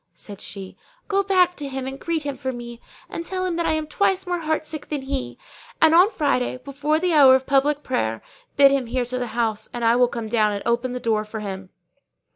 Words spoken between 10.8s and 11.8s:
the door for him.